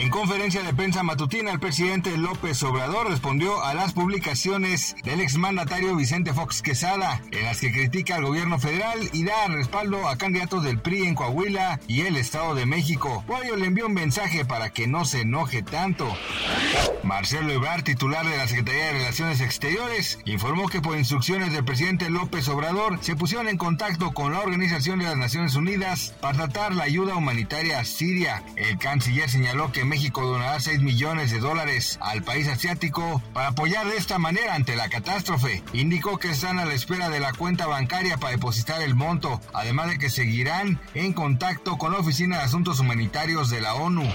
[0.00, 5.94] En conferencia de prensa matutina, el presidente López Obrador respondió a las publicaciones del exmandatario
[5.94, 10.64] Vicente Fox Quesada, en las que critica al gobierno federal y da respaldo a candidatos
[10.64, 13.22] del PRI en Coahuila y el Estado de México.
[13.26, 16.08] Por le envió un mensaje para que no se enoje tanto.
[17.02, 22.08] Marcelo Ebrard, titular de la Secretaría de Relaciones Exteriores, informó que por instrucciones del presidente
[22.08, 26.74] López Obrador se pusieron en contacto con la Organización de las Naciones Unidas para tratar
[26.74, 28.42] la ayuda humanitaria a Siria.
[28.56, 33.88] El canciller señaló que México donará 6 millones de dólares al país asiático para apoyar
[33.88, 35.64] de esta manera ante la catástrofe.
[35.72, 39.88] Indicó que están a la espera de la cuenta bancaria para depositar el monto, además
[39.88, 44.08] de que seguirán en contacto con la Oficina de Asuntos Humanitarios de la ONU.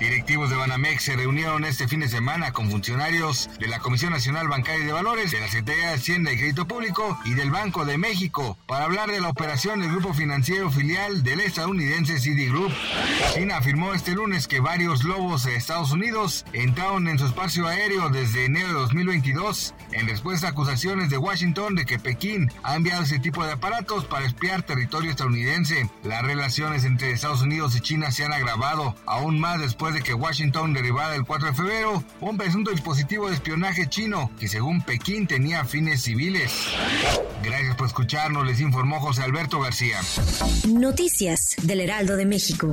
[0.00, 4.48] Directivos de Banamex se reunieron este fin de semana con funcionarios de la Comisión Nacional
[4.48, 7.84] Bancaria y de Valores, de la Secretaría de Hacienda y Crédito Público y del Banco
[7.84, 12.72] de México para hablar de la operación del grupo financiero filial del estadounidense Citigroup.
[13.34, 17.66] China afirmó este lunes que varios varios lobos de Estados Unidos entraron en su espacio
[17.66, 22.76] aéreo desde enero de 2022 en respuesta a acusaciones de Washington de que Pekín ha
[22.76, 25.90] enviado ese tipo de aparatos para espiar territorio estadounidense.
[26.02, 30.14] Las relaciones entre Estados Unidos y China se han agravado aún más después de que
[30.14, 35.26] Washington derivara el 4 de febrero un presunto dispositivo de espionaje chino que según Pekín
[35.26, 36.52] tenía fines civiles.
[37.42, 40.00] Gracias por escucharnos, les informó José Alberto García.
[40.66, 42.72] Noticias del Heraldo de México.